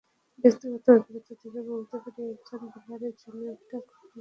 ব্যক্তিগত 0.43 0.85
অভিজ্ঞতা 0.91 1.33
থেকে 1.41 1.59
বলতে 1.69 1.95
পারি, 2.03 2.21
একজন 2.33 2.61
বোলারের 2.73 3.13
জন্য 3.21 3.41
এটা 3.53 3.77
খুব 3.79 3.81
কঠিন 3.81 3.89
সময়। 3.89 4.09